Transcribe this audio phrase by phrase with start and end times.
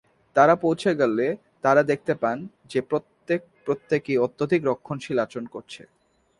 [0.35, 1.25] তারা পৌঁছে গেলে
[1.61, 2.37] তারা দেখতে পান
[2.71, 5.81] যে প্রত্যেকে প্রত্যেকেই অত্যধিক রক্ষণশীল আচরণ করছে।